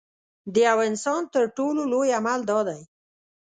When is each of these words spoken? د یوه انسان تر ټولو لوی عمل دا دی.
د 0.53 0.55
یوه 0.67 0.83
انسان 0.89 1.21
تر 1.33 1.43
ټولو 1.57 1.81
لوی 1.91 2.09
عمل 2.19 2.39
دا 2.49 2.59
دی. 2.67 2.81